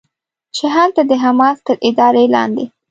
چې 0.55 0.65
هلته 0.75 1.01
د 1.05 1.11
حماس 1.23 1.57
تر 1.67 1.75
ادارې 1.87 2.25
لاندې 2.35 2.65